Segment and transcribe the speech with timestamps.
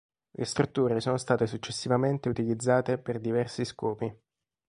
[0.31, 4.11] Le strutture sono state successivamente utilizzate per diversi scopi.